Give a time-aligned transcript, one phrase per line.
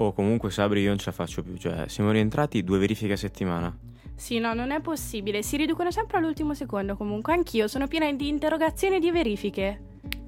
[0.00, 3.16] O comunque Sabri io non ce la faccio più, cioè siamo rientrati due verifiche a
[3.16, 3.76] settimana.
[4.14, 5.42] Sì, no, non è possibile.
[5.42, 7.34] Si riducono sempre all'ultimo secondo comunque.
[7.34, 9.80] Anch'io sono piena di interrogazioni e di verifiche.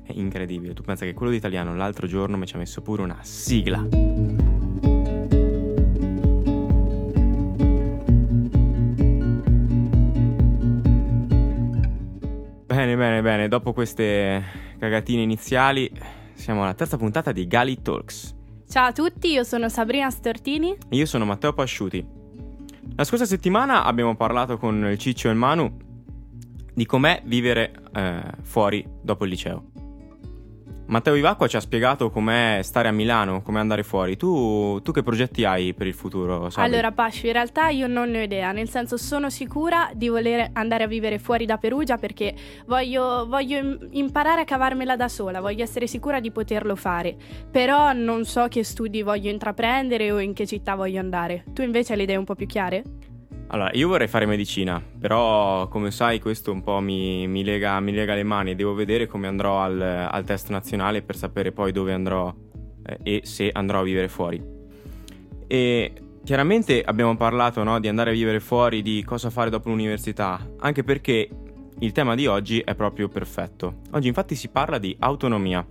[0.03, 0.75] È incredibile.
[0.75, 3.79] Tu pensa che quello di italiano l'altro giorno mi ci ha messo pure una sigla.
[12.67, 13.49] Bene, bene, bene.
[13.49, 14.45] Dopo queste
[14.79, 15.91] cagatine iniziali,
[16.35, 18.41] siamo alla terza puntata di Gali Talks.
[18.73, 20.75] Ciao a tutti, io sono Sabrina Stortini.
[20.89, 22.03] E io sono Matteo Pasciuti.
[22.97, 25.77] La scorsa settimana abbiamo parlato con Ciccio e Manu
[26.73, 29.72] di com'è vivere eh, fuori dopo il liceo.
[30.93, 34.19] Matteo Ivacqua ci ha spiegato com'è stare a Milano, com'è andare fuori.
[34.19, 36.51] Tu, tu che progetti hai per il futuro?
[36.51, 36.69] Sabi?
[36.69, 40.51] Allora, Pascio, in realtà io non ne ho idea, nel senso sono sicura di voler
[40.53, 42.35] andare a vivere fuori da Perugia perché
[42.67, 47.17] voglio, voglio imparare a cavarmela da sola, voglio essere sicura di poterlo fare,
[47.51, 51.45] però non so che studi voglio intraprendere o in che città voglio andare.
[51.55, 52.83] Tu invece hai le idee un po' più chiare?
[53.53, 57.93] Allora, io vorrei fare medicina, però come sai questo un po' mi, mi, lega, mi
[57.93, 61.93] lega, le mani, devo vedere come andrò al, al, test nazionale per sapere poi dove
[61.93, 62.35] andrò
[62.83, 64.43] eh, e se andrò a vivere fuori.
[65.47, 65.93] E
[66.25, 70.83] chiaramente abbiamo parlato no, di andare a vivere fuori, di cosa fare dopo l'università, anche
[70.83, 71.29] perché
[71.79, 73.81] il tema di oggi è proprio perfetto.
[73.91, 75.63] Oggi infatti si parla di autonomia.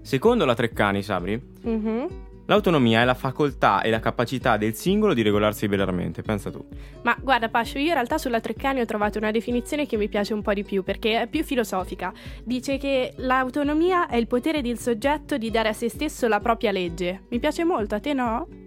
[0.00, 2.06] Secondo la Treccani, Sabri, mm-hmm
[2.46, 6.64] L'autonomia è la facoltà e la capacità del singolo di regolarsi velocemente, pensa tu.
[7.02, 10.32] Ma guarda Pascio, io in realtà sulla Treccani ho trovato una definizione che mi piace
[10.32, 12.12] un po' di più perché è più filosofica.
[12.44, 16.70] Dice che l'autonomia è il potere del soggetto di dare a se stesso la propria
[16.70, 17.22] legge.
[17.30, 18.65] Mi piace molto, a te no?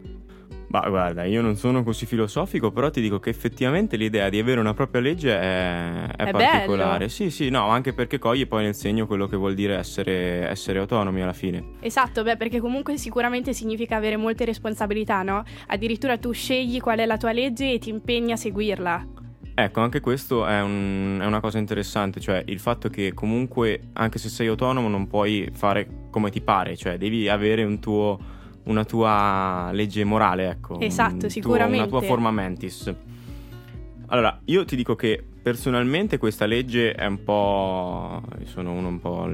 [0.69, 4.59] Ma guarda, io non sono così filosofico, però ti dico che effettivamente l'idea di avere
[4.59, 6.97] una propria legge è, è, è particolare.
[6.97, 7.09] Bello.
[7.09, 10.77] Sì, sì, no, anche perché coglie poi nel segno quello che vuol dire essere, essere
[10.77, 11.71] autonomi alla fine.
[11.79, 15.43] Esatto, beh, perché comunque sicuramente significa avere molte responsabilità, no?
[15.67, 19.07] Addirittura tu scegli qual è la tua legge e ti impegni a seguirla.
[19.55, 24.19] Ecco, anche questo è, un, è, una cosa interessante, cioè il fatto che comunque, anche
[24.19, 28.37] se sei autonomo, non puoi fare come ti pare, cioè devi avere un tuo
[28.69, 30.79] una tua legge morale, ecco.
[30.79, 31.87] Esatto, sicuramente.
[31.87, 32.93] Tuo, una tua forma mentis.
[34.07, 38.21] Allora, io ti dico che personalmente questa legge è un po'.
[38.45, 39.29] Sono uno un po'.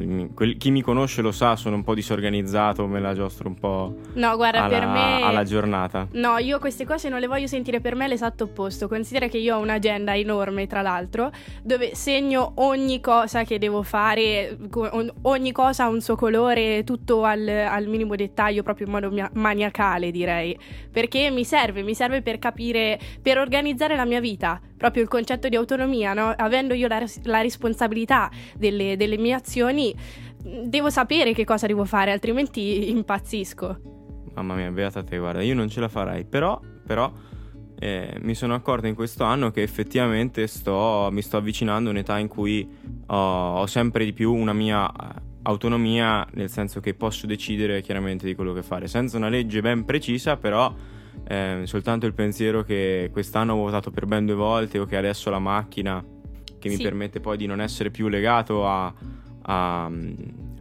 [0.57, 3.95] Chi mi conosce lo sa, sono un po' disorganizzato, me la giostro un po'.
[4.13, 5.21] No, guarda, alla, per me.
[5.23, 6.07] Alla giornata.
[6.11, 8.87] No, io queste cose non le voglio sentire per me l'esatto opposto.
[8.87, 14.57] Considera che io ho un'agenda enorme, tra l'altro, dove segno ogni cosa che devo fare,
[15.23, 20.11] ogni cosa ha un suo colore, tutto al, al minimo dettaglio, proprio in modo maniacale,
[20.11, 20.57] direi.
[20.91, 25.49] Perché mi serve, mi serve per capire, per organizzare la mia vita proprio il concetto
[25.49, 26.33] di autonomia, no?
[26.35, 29.95] avendo io la, la responsabilità delle, delle, mie azioni,
[30.65, 33.93] devo sapere che cosa devo fare, altrimenti impazzisco.
[34.33, 37.11] Mamma mia, beata te, guarda, io non ce la farei, però, però
[37.77, 42.17] eh, mi sono accorto in questo anno che effettivamente sto, mi sto avvicinando a un'età
[42.17, 42.67] in cui
[43.07, 48.25] ho, ho sempre di più una mia eh, autonomia, nel senso che posso decidere chiaramente
[48.25, 50.73] di quello che fare, senza una legge ben precisa, però
[51.27, 55.29] eh, soltanto il pensiero che quest'anno ho votato per ben due volte o che adesso
[55.29, 56.03] la macchina
[56.59, 56.77] che sì.
[56.77, 58.93] mi permette poi di non essere più legato a,
[59.45, 59.89] a,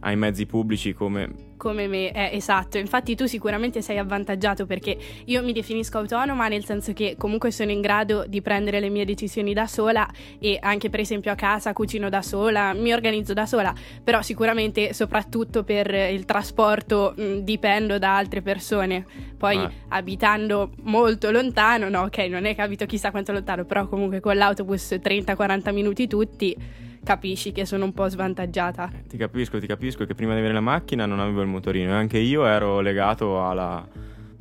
[0.01, 5.41] ai mezzi pubblici come come me, eh, esatto, infatti tu sicuramente sei avvantaggiato perché io
[5.41, 9.53] mi definisco autonoma nel senso che comunque sono in grado di prendere le mie decisioni
[9.53, 10.07] da sola
[10.37, 14.93] e anche per esempio a casa cucino da sola, mi organizzo da sola, però sicuramente
[14.93, 19.05] soprattutto per il trasporto mh, mm, dipendo da altre persone,
[19.37, 19.71] poi ah.
[19.89, 24.35] abitando molto lontano, no ok non è che abito chissà quanto lontano, però comunque con
[24.35, 28.91] l'autobus 30-40 minuti tutti capisci che sono un po' svantaggiata.
[28.91, 31.91] Eh, ti capisco, ti capisco che prima di avere la macchina non avevo il motorino
[31.91, 33.87] e anche io ero legato alla,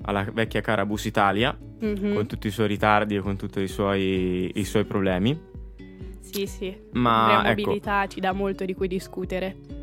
[0.02, 2.14] alla vecchia cara Bus Italia mm-hmm.
[2.14, 5.38] con tutti i suoi ritardi e con tutti i suoi, i suoi problemi.
[6.20, 6.76] Sì, sì.
[6.92, 9.73] Ma la ecco, mobilità ci dà molto di cui discutere.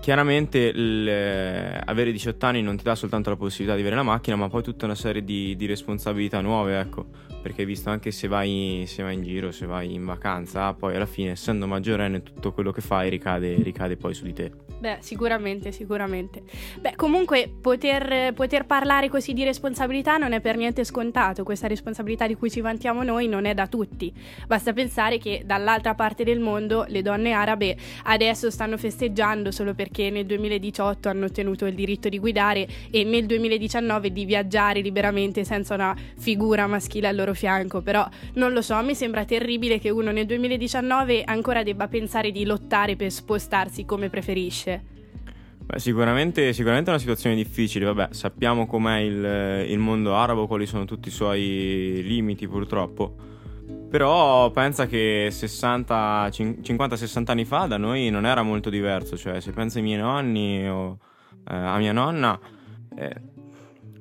[0.00, 4.02] Chiaramente il, eh, avere 18 anni non ti dà soltanto la possibilità di avere la
[4.02, 8.28] macchina, ma poi tutta una serie di, di responsabilità nuove, ecco perché visto anche se
[8.28, 12.52] vai, se vai, in giro, se vai in vacanza, poi alla fine essendo maggiorenne tutto
[12.52, 14.69] quello che fai ricade, ricade poi su di te.
[14.80, 16.42] Beh, sicuramente, sicuramente.
[16.80, 22.26] Beh, comunque poter, poter, parlare così di responsabilità non è per niente scontato, questa responsabilità
[22.26, 24.10] di cui ci vantiamo noi non è da tutti.
[24.46, 30.08] Basta pensare che dall'altra parte del mondo le donne arabe adesso stanno festeggiando solo perché
[30.08, 35.74] nel 2018 hanno ottenuto il diritto di guidare e nel 2019 di viaggiare liberamente senza
[35.74, 40.10] una figura maschile al loro fianco, però non lo so, mi sembra terribile che uno
[40.10, 44.68] nel 2019 ancora debba pensare di lottare per spostarsi come preferisce.
[45.70, 50.66] Beh, sicuramente, sicuramente, è una situazione difficile, vabbè, sappiamo com'è il, il mondo arabo, quali
[50.66, 53.14] sono tutti i suoi limiti purtroppo.
[53.88, 59.78] Però pensa che 50-60 anni fa da noi non era molto diverso, cioè se pensi
[59.78, 60.98] ai miei nonni o
[61.48, 62.36] eh, a mia nonna,
[62.96, 63.14] eh,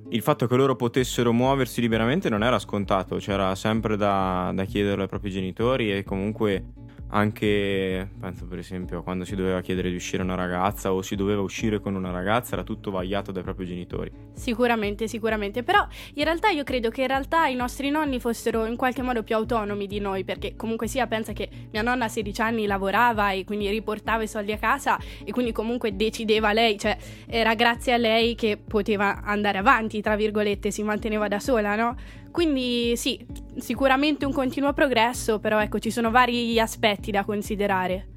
[0.09, 5.03] il fatto che loro potessero muoversi liberamente non era scontato, c'era sempre da, da chiederlo
[5.03, 6.65] ai propri genitori e comunque
[7.11, 11.41] anche, penso per esempio, quando si doveva chiedere di uscire una ragazza o si doveva
[11.41, 14.11] uscire con una ragazza, era tutto vagliato dai propri genitori.
[14.33, 18.75] Sicuramente, sicuramente, però in realtà io credo che in realtà i nostri nonni fossero in
[18.75, 22.41] qualche modo più autonomi di noi, perché comunque sia pensa che mia nonna a 16
[22.41, 26.95] anni lavorava e quindi riportava i soldi a casa e quindi comunque decideva lei, cioè
[27.27, 31.95] era grazie a lei che poteva andare avanti, tra virgolette, si manteneva da sola, no?
[32.31, 33.25] Quindi sì,
[33.57, 38.07] sicuramente un continuo progresso, però ecco ci sono vari aspetti da considerare.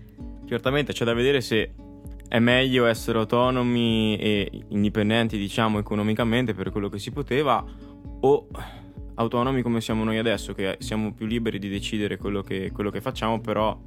[0.47, 1.73] Certamente c'è da vedere se
[2.29, 7.64] è meglio essere autonomi e indipendenti, diciamo, economicamente per quello che si poteva
[8.20, 8.49] o
[9.14, 13.00] autonomi come siamo noi adesso, che siamo più liberi di decidere quello che, quello che
[13.00, 13.79] facciamo, però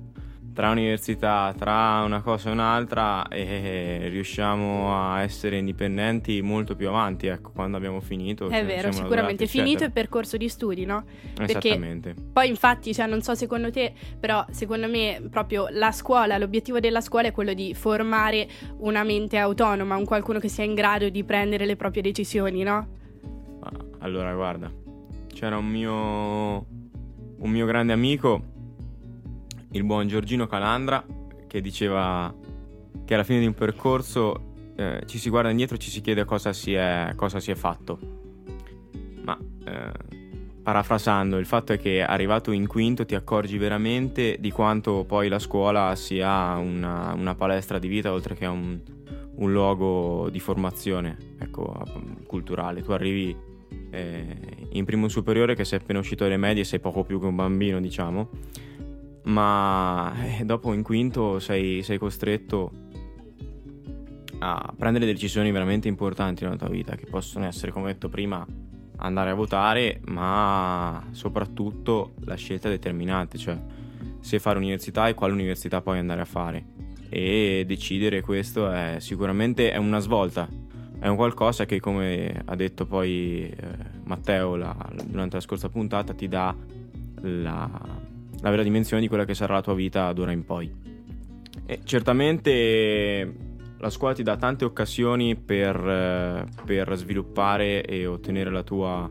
[0.56, 7.28] tra università, tra una cosa e un'altra e riusciamo a essere indipendenti molto più avanti,
[7.28, 8.48] ecco, quando abbiamo finito.
[8.48, 11.04] È vero, sicuramente finito il percorso di studi, no?
[11.38, 12.14] Esattamente.
[12.14, 16.80] Perché poi infatti, cioè, non so secondo te, però secondo me proprio la scuola, l'obiettivo
[16.80, 18.48] della scuola è quello di formare
[18.78, 22.88] una mente autonoma, un qualcuno che sia in grado di prendere le proprie decisioni, no?
[24.00, 24.72] Allora, guarda,
[25.34, 26.66] c'era un mio,
[27.40, 28.54] un mio grande amico
[29.76, 31.06] il buon Giorgino Calandra
[31.48, 32.34] che diceva
[33.04, 36.24] che alla fine di un percorso eh, ci si guarda indietro e ci si chiede
[36.24, 38.00] cosa si è, cosa si è fatto.
[39.24, 39.92] Ma eh,
[40.64, 45.40] parafrasando, il fatto è che arrivato in quinto ti accorgi veramente di quanto poi la
[45.40, 48.80] scuola sia una, una palestra di vita oltre che un,
[49.36, 51.84] un luogo di formazione ecco,
[52.26, 52.82] culturale.
[52.82, 53.36] Tu arrivi
[53.92, 54.38] eh,
[54.70, 57.82] in primo superiore che sei appena uscito dalle medie, sei poco più che un bambino,
[57.82, 58.30] diciamo
[59.26, 62.72] ma eh, dopo in quinto sei, sei, costretto
[64.40, 68.46] a prendere decisioni veramente importanti nella tua vita, che possono essere, come detto prima,
[68.98, 73.58] andare a votare, ma soprattutto la scelta determinante, cioè
[74.20, 76.66] se fare università e quale università poi andare a fare.
[77.10, 80.48] E decidere questo è sicuramente è una svolta,
[81.00, 83.56] è un qualcosa che come ha detto poi eh,
[84.04, 84.76] Matteo la,
[85.06, 86.56] durante la scorsa puntata ti dà
[87.22, 87.70] la,
[88.46, 90.72] la vera dimensione di quella che sarà la tua vita d'ora in poi.
[91.66, 93.34] E certamente
[93.80, 99.10] la scuola ti dà tante occasioni per, eh, per sviluppare e ottenere la tua,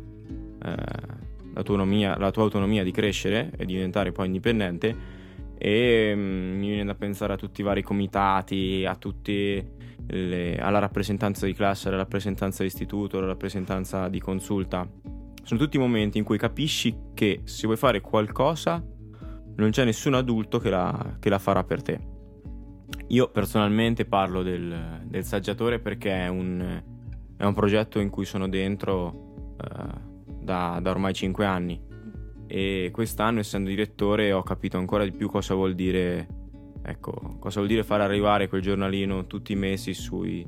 [0.64, 0.74] eh,
[1.54, 4.96] autonomia, la tua autonomia di crescere e diventare poi indipendente
[5.58, 9.60] e mm, mi viene da pensare a tutti i vari comitati, a tutti
[10.06, 14.88] le, alla rappresentanza di classe, alla rappresentanza di istituto, alla rappresentanza di consulta.
[15.42, 18.80] Sono tutti momenti in cui capisci che se vuoi fare qualcosa
[19.56, 22.12] non c'è nessun adulto che la, che la farà per te.
[23.08, 26.82] Io personalmente parlo del, del saggiatore perché è un,
[27.36, 31.80] è un, progetto in cui sono dentro uh, da, da, ormai 5 anni
[32.46, 36.28] e quest'anno essendo direttore ho capito ancora di più cosa vuol dire,
[36.82, 40.46] ecco, cosa vuol dire far arrivare quel giornalino tutti i mesi sui,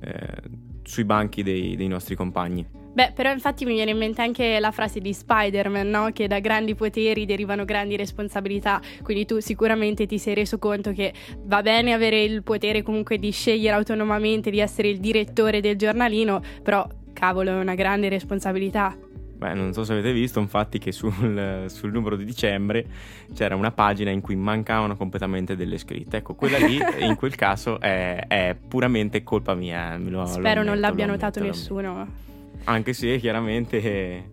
[0.00, 0.42] eh,
[0.82, 2.79] sui banchi dei, dei nostri compagni.
[2.92, 6.10] Beh, però infatti mi viene in mente anche la frase di Spider-Man, no?
[6.12, 11.12] Che da grandi poteri derivano grandi responsabilità, quindi tu sicuramente ti sei reso conto che
[11.44, 16.42] va bene avere il potere comunque di scegliere autonomamente di essere il direttore del giornalino,
[16.62, 18.96] però cavolo è una grande responsabilità.
[19.40, 22.84] Beh, non so se avete visto, infatti, che sul, sul, numero di dicembre
[23.32, 26.18] c'era una pagina in cui mancavano completamente delle scritte.
[26.18, 29.96] Ecco, quella lì, in quel caso, è, è puramente colpa mia.
[29.96, 32.28] Lo, Spero lo non l'abbia notato nessuno.
[32.64, 34.30] Anche se chiaramente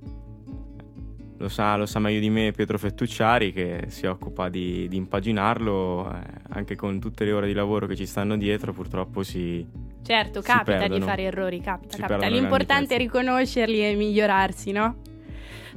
[1.37, 6.11] lo sa, lo sa, meglio di me Pietro Fettucciari che si occupa di, di impaginarlo,
[6.11, 6.19] eh,
[6.49, 9.65] anche con tutte le ore di lavoro che ci stanno dietro purtroppo si...
[10.01, 10.99] Certo, si capita perdono.
[10.99, 12.27] di fare errori, capita, capita.
[12.27, 14.95] L'importante è riconoscerli e migliorarsi, no?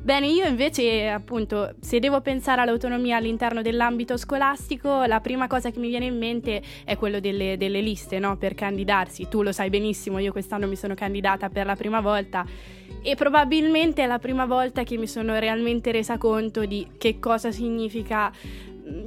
[0.03, 5.79] Bene, io invece, appunto, se devo pensare all'autonomia all'interno dell'ambito scolastico, la prima cosa che
[5.79, 8.39] mi viene in mente è quello delle, delle liste, no?
[8.39, 9.29] Per candidarsi.
[9.29, 12.47] Tu lo sai benissimo, io quest'anno mi sono candidata per la prima volta
[13.03, 17.51] e probabilmente è la prima volta che mi sono realmente resa conto di che cosa
[17.51, 18.33] significa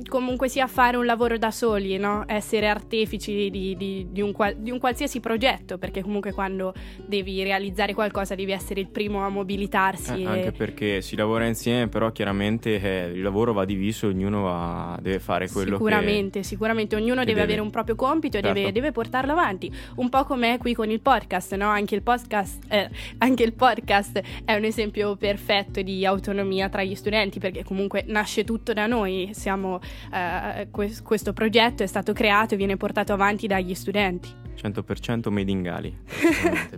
[0.07, 2.23] comunque sia fare un lavoro da soli, no?
[2.27, 6.73] essere artefici di, di, di, un qual- di, un qualsiasi progetto, perché comunque quando
[7.05, 10.21] devi realizzare qualcosa devi essere il primo a mobilitarsi.
[10.21, 10.27] Eh, e...
[10.27, 15.19] Anche perché si lavora insieme, però chiaramente eh, il lavoro va diviso, ognuno va, deve
[15.19, 16.45] fare quello sicuramente, che...
[16.45, 18.51] Sicuramente, ognuno deve, deve, avere un proprio compito certo.
[18.51, 21.69] e deve, deve, portarlo avanti, un po' come qui con il podcast, no?
[21.69, 26.95] anche, il podcast eh, anche il podcast è un esempio perfetto di autonomia tra gli
[26.95, 29.72] studenti, perché comunque nasce tutto da noi, siamo
[30.11, 34.29] eh, questo progetto è stato creato e viene portato avanti dagli studenti.
[34.55, 35.97] 100% made in Gali,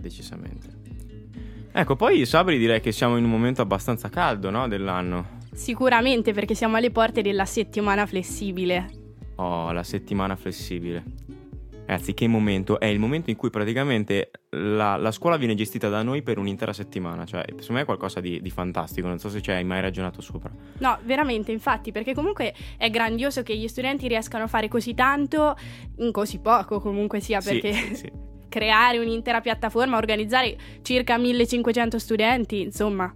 [0.00, 0.84] decisamente.
[1.72, 5.40] Ecco, poi Sabri direi che siamo in un momento abbastanza caldo, no, dell'anno.
[5.52, 8.88] Sicuramente perché siamo alle porte della settimana flessibile.
[9.36, 11.04] Oh, la settimana flessibile.
[11.86, 12.80] Ragazzi, che momento?
[12.80, 16.72] È il momento in cui praticamente la, la, scuola viene gestita da noi per un'intera
[16.72, 17.24] settimana.
[17.24, 19.06] Cioè, secondo me è qualcosa di, di, fantastico.
[19.06, 20.50] Non so se ci hai mai ragionato sopra.
[20.78, 25.56] No, veramente, infatti, perché comunque è grandioso che gli studenti riescano a fare così tanto
[25.98, 27.72] in così poco, comunque sia, perché.
[27.72, 28.12] Sì, sì.
[28.48, 33.12] creare un'intera piattaforma, organizzare circa 1500 studenti, insomma.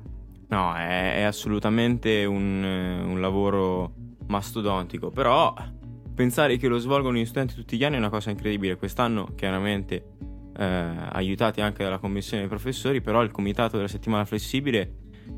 [0.48, 3.94] No, è, è assolutamente un, un lavoro
[4.26, 5.54] mastodontico, però
[6.20, 8.76] pensare che lo svolgono gli studenti tutti gli anni è una cosa incredibile.
[8.76, 10.04] Quest'anno, chiaramente,
[10.54, 14.96] eh, aiutati anche dalla commissione dei professori, però il comitato della settimana flessibile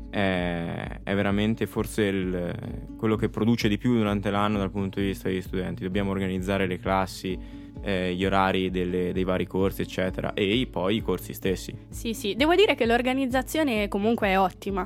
[0.09, 5.05] è, è veramente forse il, quello che produce di più durante l'anno dal punto di
[5.05, 5.83] vista degli studenti.
[5.83, 7.39] Dobbiamo organizzare le classi,
[7.81, 11.73] eh, gli orari delle, dei vari corsi, eccetera, e poi i corsi stessi.
[11.91, 14.85] Sì, sì, devo dire che l'organizzazione comunque è ottima.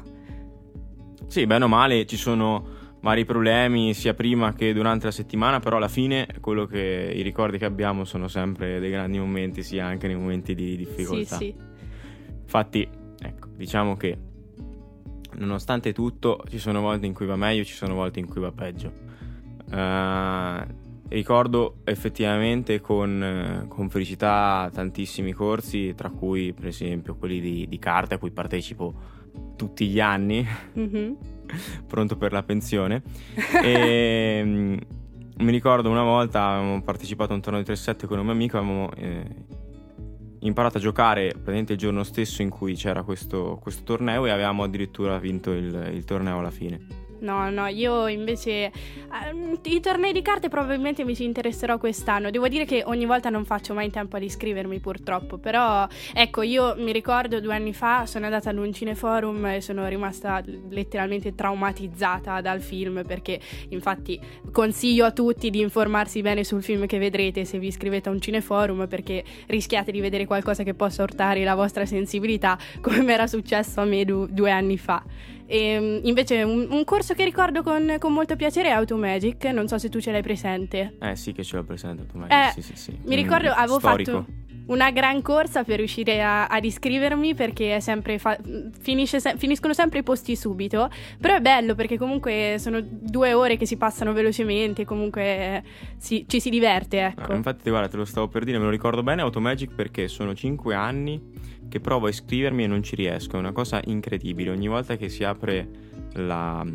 [1.25, 5.77] Sì, bene o male ci sono vari problemi sia prima che durante la settimana, però
[5.77, 10.07] alla fine quello che i ricordi che abbiamo sono sempre dei grandi momenti, sia anche
[10.07, 11.37] nei momenti di difficoltà.
[11.37, 11.55] Sì, sì.
[12.41, 12.87] Infatti,
[13.19, 14.17] ecco, diciamo che
[15.35, 18.51] nonostante tutto ci sono volte in cui va meglio, ci sono volte in cui va
[18.51, 19.05] peggio.
[19.69, 27.77] Uh, ricordo effettivamente con, con, felicità tantissimi corsi, tra cui per esempio quelli di, di
[27.77, 28.93] carta a cui partecipo
[29.55, 30.45] tutti gli anni.
[30.77, 31.35] Mm-hmm
[31.87, 33.03] pronto per la pensione.
[33.63, 34.77] e mm,
[35.37, 38.57] mi ricordo una volta avevamo partecipato a un torneo di 3-7 con un mio amico,
[38.57, 39.25] avevamo eh,
[40.39, 44.63] imparato a giocare praticamente il giorno stesso in cui c'era questo, questo torneo e avevamo
[44.63, 47.06] addirittura vinto il, il torneo alla fine.
[47.19, 48.71] No, no, io invece
[49.09, 52.29] uh, i tornei di carte probabilmente mi ci interesserò quest'anno.
[52.29, 56.41] Devo dire che ogni volta non faccio mai in tempo ad iscrivermi purtroppo, però ecco,
[56.41, 61.35] io mi ricordo due anni fa sono andata ad un cineforum e sono rimasta letteralmente
[61.35, 64.19] traumatizzata dal film perché infatti
[64.51, 68.21] consiglio a tutti di informarsi bene sul film che vedrete se vi iscrivete a un
[68.21, 73.81] cineforum perché rischiate di vedere qualcosa che possa urtare la vostra sensibilità come era successo
[73.81, 75.03] a me du- due anni fa.
[75.47, 79.67] E, ehm, invece un, un, corso che ricordo con, con, molto piacere è Automagic, non
[79.67, 80.97] so se tu ce l'hai presente.
[81.01, 82.99] Eh sì che ce l'ho presente Automagic, eh, sì sì sì.
[83.05, 84.11] Mi ricordo, avevo storico.
[84.11, 87.79] fatto una gran corsa per riuscire a, ad iscrivermi perché
[88.17, 88.37] fa-
[88.81, 90.89] se- finiscono sempre i posti subito,
[91.19, 95.63] però è bello perché comunque sono due ore che si passano velocemente, comunque eh,
[95.97, 97.31] si, ci si diverte, ecco.
[97.31, 100.33] Ah, infatti guarda, te lo stavo per dire, me lo ricordo bene Automagic perché sono
[100.33, 101.35] cinque anni
[101.69, 104.51] che provo a iscrivermi e non ci riesco, è una cosa incredibile.
[104.51, 106.65] Ogni volta che si apre la,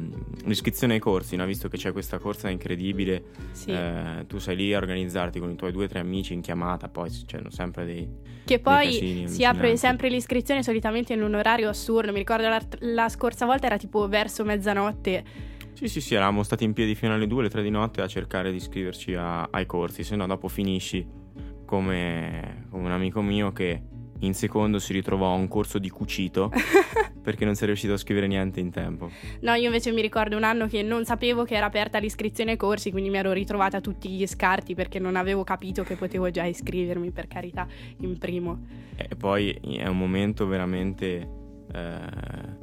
[0.44, 1.44] l'iscrizione ai corsi, no?
[1.46, 3.70] visto che c'è questa corsa incredibile, sì.
[3.70, 6.88] eh, tu sei lì a organizzarti con i tuoi due o tre amici in chiamata,
[6.88, 8.08] poi c'erano sempre dei...
[8.44, 13.08] Che poi si apre sempre l'iscrizione solitamente in un orario assurdo, mi ricordo la, la
[13.08, 15.24] scorsa volta era tipo verso mezzanotte.
[15.72, 18.06] Sì, sì, sì, eravamo stati in piedi fino alle 2, alle 3 di notte a
[18.06, 21.04] cercare di iscriverci a, ai corsi, se no dopo finisci
[21.64, 23.82] come, come un amico mio che
[24.22, 26.50] in secondo si ritrovò a un corso di cucito
[27.22, 29.10] perché non si è riuscito a scrivere niente in tempo.
[29.40, 32.56] No, io invece mi ricordo un anno che non sapevo che era aperta l'iscrizione ai
[32.56, 36.44] corsi, quindi mi ero ritrovata tutti gli scarti perché non avevo capito che potevo già
[36.44, 37.66] iscrivermi, per carità,
[37.98, 38.66] in primo.
[38.96, 41.28] E poi è un momento veramente...
[41.72, 42.61] Eh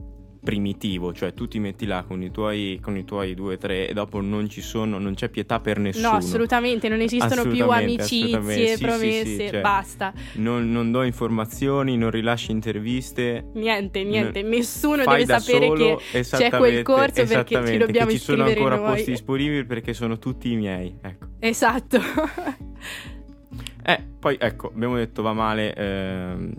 [0.50, 3.88] primitivo, cioè tu ti metti là con i tuoi, con i tuoi due o tre
[3.88, 6.10] e dopo non ci sono, non c'è pietà per nessuno.
[6.10, 10.12] No, assolutamente, non esistono assolutamente, più amicizie, sì, promesse, sì, sì, cioè, basta.
[10.34, 13.52] Non, non, do informazioni, non rilascio interviste.
[13.54, 18.20] Niente, niente, nessuno deve sapere solo, che c'è quel corso perché ci dobbiamo che ci
[18.20, 18.96] sono ancora noi.
[18.96, 21.28] posti disponibili perché sono tutti i miei, ecco.
[21.38, 22.00] Esatto.
[23.86, 26.50] eh, poi ecco, abbiamo detto va male, eh,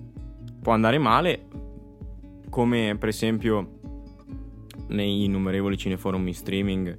[0.62, 1.46] può andare male,
[2.48, 3.78] come per esempio
[4.90, 6.98] nei innumerevoli cineforum in streaming.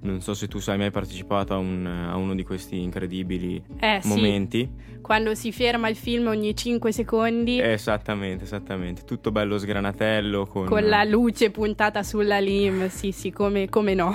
[0.00, 4.00] Non so se tu hai mai partecipato a, un, a uno di questi incredibili eh,
[4.04, 4.60] momenti.
[4.60, 5.00] Sì.
[5.00, 7.58] Quando si ferma il film ogni 5 secondi.
[7.60, 9.02] Esattamente, esattamente.
[9.04, 10.46] Tutto bello sgranatello.
[10.46, 14.12] Con, con la luce puntata sulla lim, sì, sì, come, come no.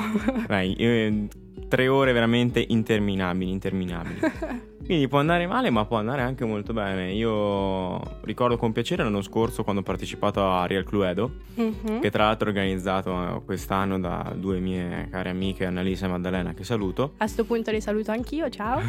[0.47, 1.27] Beh, io,
[1.67, 4.19] tre ore veramente interminabili, interminabili.
[4.85, 7.13] Quindi può andare male, ma può andare anche molto bene.
[7.13, 12.01] Io ricordo con piacere l'anno scorso quando ho partecipato a Real Cluedo, mm-hmm.
[12.01, 16.65] che tra l'altro è organizzato quest'anno da due mie care amiche, Annalisa e Maddalena, che
[16.65, 17.13] saluto.
[17.15, 18.81] A questo punto li saluto anch'io, ciao.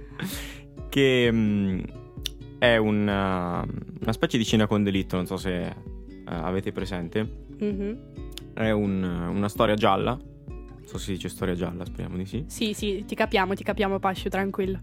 [0.88, 1.80] che mh, mm,
[2.58, 3.66] è una,
[4.00, 5.74] una, specie di cena con delitto, non so se
[6.08, 7.44] uh, avete presente.
[7.62, 7.94] Mm-hmm.
[8.54, 10.18] È un, una storia gialla
[10.84, 12.44] so se si dice storia gialla, speriamo di sì.
[12.46, 14.80] Sì, sì, ti capiamo, ti capiamo, Pascio, tranquillo.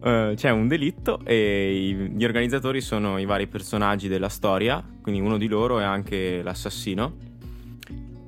[0.00, 5.20] Uh, c'è un delitto e i, gli organizzatori sono i vari personaggi della storia, quindi
[5.20, 7.30] uno di loro è anche l'assassino.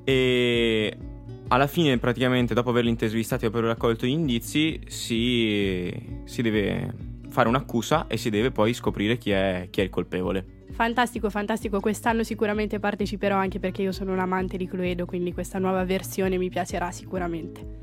[0.04, 0.96] E
[1.48, 5.92] alla fine, praticamente, dopo averli intervistati e aver raccolto gli indizi, si,
[6.24, 6.94] si deve
[7.28, 10.53] fare un'accusa e si deve poi scoprire chi è, chi è il colpevole.
[10.74, 11.78] Fantastico, fantastico.
[11.78, 16.36] Quest'anno sicuramente parteciperò anche perché io sono un amante di Cluedo, quindi questa nuova versione
[16.36, 17.82] mi piacerà sicuramente.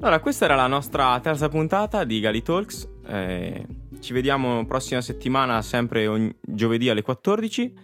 [0.00, 2.88] Allora, questa era la nostra terza puntata di Gali Talks.
[3.06, 3.66] Eh,
[4.00, 7.74] ci vediamo prossima settimana, sempre ogni, giovedì alle 14.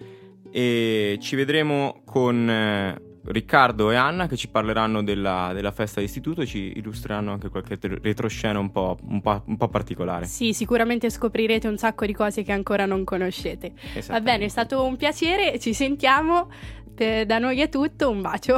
[0.51, 6.43] E ci vedremo con eh, Riccardo e Anna che ci parleranno della, della festa d'istituto
[6.43, 10.27] e ci illustreranno anche qualche retroscena un po', un, po', un po', particolare.
[10.27, 13.73] Sì, sicuramente scoprirete un sacco di cose che ancora non conoscete.
[14.07, 16.49] Va bene, è stato un piacere, ci sentiamo.
[16.95, 18.57] Da noi è tutto, un bacio.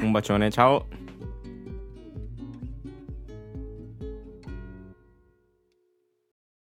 [0.00, 1.07] un bacione, ciao.